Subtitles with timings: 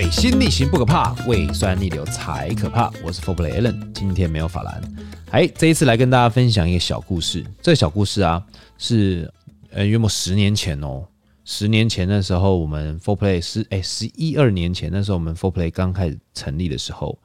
[0.00, 2.90] 水星逆行不可怕，胃酸逆流才可怕。
[3.04, 4.82] 我是 Fourplay Allen，今天没有法兰。
[5.30, 7.44] 哎，这一次来跟大家分享一个小故事。
[7.60, 8.42] 这个小故事啊，
[8.78, 9.30] 是
[9.70, 11.06] 呃约莫十年前哦，
[11.44, 17.18] 十年前的时候，我们 Fourplay 是哎十一二年前那时候，我们 Fourplay 刚开始成立的时候，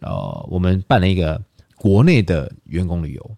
[0.00, 1.38] 呃，我们办了一个
[1.76, 3.30] 国内的员工旅游。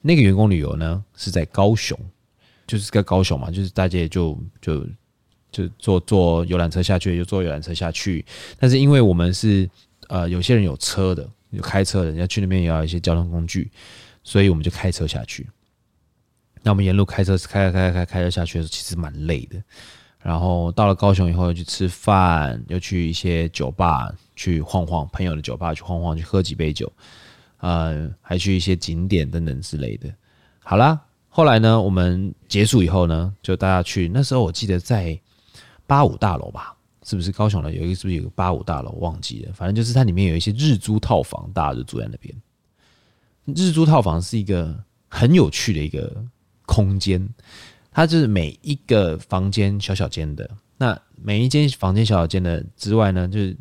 [0.00, 1.96] 那个员工旅游呢，是在高雄，
[2.66, 4.84] 就是在高雄嘛，就是大家就就。
[5.54, 8.24] 就坐坐游览车下去，就坐游览车下去。
[8.58, 9.70] 但是因为我们是
[10.08, 13.70] 呃有些人有车的，有开车的，人家去那边也要一些交通工具，
[14.24, 15.46] 所以我们就开车下去。
[16.62, 19.62] 那我们沿路开车开开开开开车下去的时候，其实蛮累的。
[20.20, 26.90] 然后到了高雄以后，又去吃饭，又去一些酒吧去晃晃，朋友的酒吧去晃晃，去喝几杯酒，
[27.60, 30.12] 呃，还去一些景点等等之类的。
[30.58, 34.10] 好啦，后来呢，我们结束以后呢，就大家去。
[34.12, 35.16] 那时候我记得在。
[35.94, 37.94] 八五大楼吧，是不是高雄的有一个？
[37.94, 38.90] 是不是有个八五大楼？
[38.98, 42.34] 忘记了，反正就是它里面有一些日租套房，大家就住在那边。
[43.44, 44.76] 日租套房是一个
[45.08, 46.24] 很有趣的一个
[46.66, 47.24] 空间，
[47.92, 53.56] 它就是每一个房间小小间的，那每一间房间小小间的之外呢，就是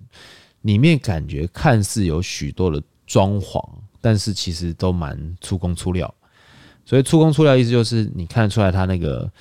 [0.62, 3.64] 里面感觉看似有许多的装潢，
[4.02, 6.12] 但是其实都蛮粗工粗料。
[6.84, 9.32] 所以粗工粗料意思就是你看得出来它那个。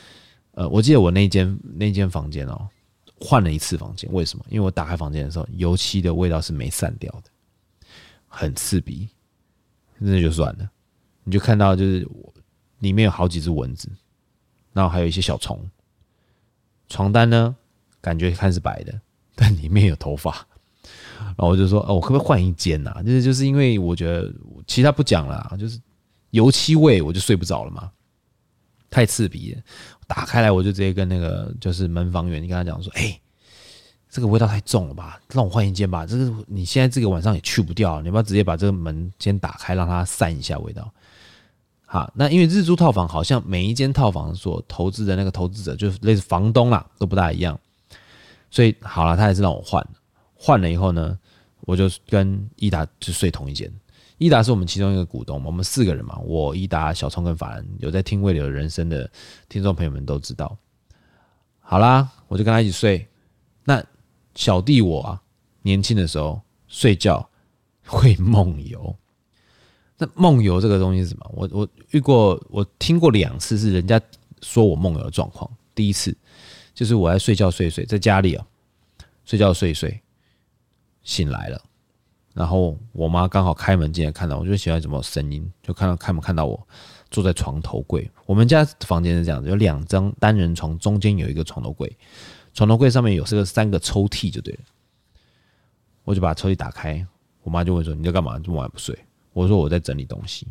[0.55, 2.69] 呃，我记得我那间那间房间哦，
[3.25, 4.45] 换了一次房间，为什么？
[4.49, 7.31] 因为我打开房间的时候，油漆的味道是没散掉的，
[8.27, 9.09] 很刺鼻。
[9.99, 10.69] 那就算了，
[11.23, 12.07] 你就看到就是
[12.81, 13.89] 里面有好几只蚊子，
[14.73, 15.65] 然后还有一些小虫。
[16.89, 17.55] 床单呢，
[18.01, 19.01] 感觉看是白的，
[19.37, 20.47] 但里面有头发。
[21.19, 23.01] 然后我就说，哦，我可不可以换一间呐？
[23.05, 24.35] 就是就是因为我觉得
[24.67, 25.81] 其他不讲了，就是
[26.31, 27.93] 油漆味，我就睡不着了嘛，
[28.93, 29.61] 太刺鼻了。
[30.07, 33.19] 打开来，我就直接跟那个就是门房员，你跟他讲说：“哎，
[34.11, 36.05] 这个味道太重了吧，让我换一间吧。
[36.05, 40.93] 这个你现在这个晚上也去不掉，你要不要直接把这个门先打开，让它散一下味道？”
[41.87, 47.59] 好，那因为日租套房好像每一间套房所投资的那个投资者，就是类似房东啦，都不大一样，
[48.51, 49.87] 所以好了，他还是让我换。
[50.35, 51.19] 换了以后呢，
[51.61, 53.73] 我就跟伊达就睡同一间。
[54.23, 59.11] 伊达是我们其中一个股东，我们四个人嘛，我伊达、小聪跟法兰，有在听未流人生的
[59.49, 60.57] 听众朋友们都知道。
[61.59, 63.05] 好啦，我就跟他一起睡。
[63.65, 63.85] 那
[64.37, 65.21] 小弟我啊，
[65.63, 67.29] 年轻的时候睡觉
[67.85, 68.95] 会梦游。
[69.99, 71.29] 那梦游这个东西是什么？
[71.35, 74.01] 我我遇过，我听过两次是人家
[74.41, 75.51] 说我梦游的状况。
[75.75, 76.17] 第一次
[76.73, 78.47] 就是我在睡觉睡睡，在家里啊
[79.25, 80.01] 睡觉睡睡，
[81.03, 81.61] 醒来了。
[82.35, 86.67] 然后我妈刚好开门进来，看到我就喜欢什么声音，就看到开门看到我
[87.11, 88.11] 坐在床头柜。
[88.25, 91.95] 我们家房间是这样子，有两张单人床，中间有一个床头柜，
[92.55, 94.61] 床头柜上面有这个三个抽屉就对了。
[96.05, 97.07] 我就把抽屉打开，
[97.43, 98.39] 我妈就问说：“你在干嘛？
[98.39, 98.99] 这么晚不睡？”
[99.35, 100.49] 我说：“我在整理东西。”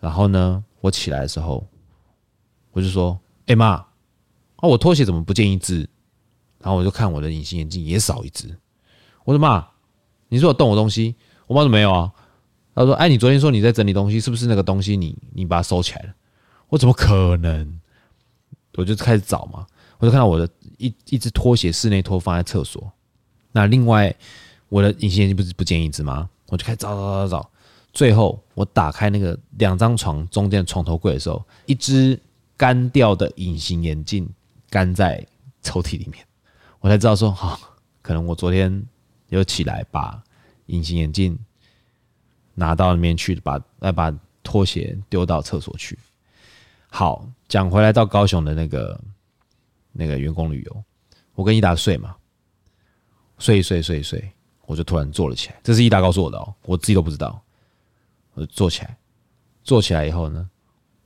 [0.00, 1.66] 然后呢，我起来的时候，
[2.72, 3.88] 我就说：“哎妈，啊
[4.60, 5.88] 我拖鞋怎么不见一只？”
[6.60, 8.54] 然后我就看我的隐形眼镜也少一只。
[9.24, 9.66] 我说：“妈。”
[10.34, 11.14] 你说我动我东西，
[11.46, 12.10] 我妈说没有啊。
[12.74, 16.14] 他说：“哎，你昨天说你在整理东西，是不是那个东西你你把它收起来了？”
[16.70, 17.80] 我怎么可能？
[18.76, 19.64] 我就开始找嘛，
[19.98, 22.90] 我就看到我的一一只拖鞋，室内拖放在厕所。
[23.52, 24.12] 那另外
[24.68, 26.28] 我的隐形眼镜不是不见一只吗？
[26.48, 27.50] 我就开始找找找找。
[27.92, 32.20] 最后我打开那个两张床中间的床头柜的时候，一只
[32.56, 34.28] 干掉的隐形眼镜
[34.68, 35.24] 干在
[35.62, 36.26] 抽屉里面，
[36.80, 37.56] 我才知道说，哈，
[38.02, 38.84] 可能我昨天。
[39.28, 40.22] 有起来把
[40.66, 41.38] 隐形眼镜
[42.54, 45.98] 拿到那边去，把来把拖鞋丢到厕所去。
[46.88, 49.00] 好，讲回来到高雄的那个
[49.92, 50.84] 那个员工旅游，
[51.34, 52.14] 我跟伊达睡嘛，
[53.38, 54.32] 睡一睡睡一睡，
[54.66, 55.60] 我就突然坐了起来。
[55.62, 57.42] 这是伊达告诉我的哦，我自己都不知道。
[58.34, 58.96] 我就坐起来，
[59.62, 60.50] 坐起来以后呢，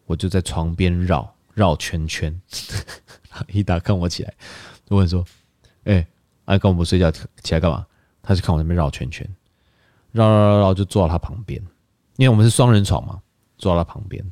[0.06, 2.40] 我就在床边绕绕圈圈。
[3.49, 4.34] 伊达看我起来，
[4.87, 5.25] 就问说
[5.84, 6.06] ：“哎、欸，
[6.46, 7.87] 爱跟我们睡觉起来干嘛？”
[8.22, 9.26] 他就看我那边绕圈圈，
[10.26, 11.61] 绕绕绕绕，就坐到他旁边，
[12.17, 13.20] 因为我们是双人床嘛，
[13.56, 14.23] 坐到他旁边，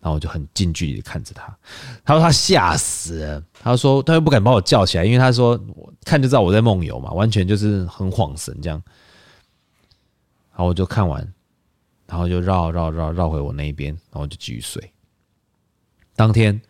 [0.00, 1.56] 然后我就很近距离的看着他。
[2.04, 8.82] 他说他吓死了，他说他又不敢把我叫起来，因为他说我看就知道我在梦游嘛，完全就是很恍神这样。
[10.50, 11.20] 然后我就看完，
[12.06, 14.92] 然后就绕绕绕绕回我那一边，然后就继续睡。
[16.16, 16.60] 当天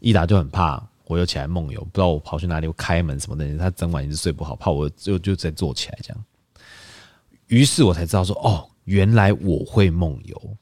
[0.00, 0.82] 伊达就很怕。
[1.08, 6.24] 我又起来梦游，不知道我跑去哪里，我开门什么的，他整晚一直睡不好，怕我就就再坐起来这样。
[7.52, 10.56] 于是我才知道说，哦，原来我会梦游。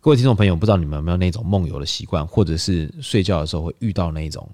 [0.00, 4.50] 各位听众朋友，不知道你们有没有那种梦游的习惯，或者是睡觉的时候会遇到那种，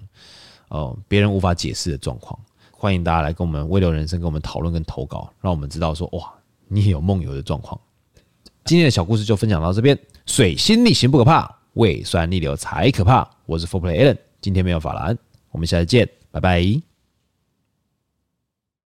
[0.67, 2.39] 哦，别人无法解释的状况，
[2.71, 6.31] 欢迎大家来跟我们微流人生跟我们讨论跟投稿，让我们知道说哇，
[6.67, 7.81] 你也有梦游的状况。
[8.65, 9.97] 今天的小故事就分享到这边。
[10.27, 13.27] 水星逆行不可怕，胃酸逆流才可怕。
[13.47, 15.17] 我是 Fourplay Allen，今天没有法兰，
[15.49, 16.88] 我们下次见，拜拜。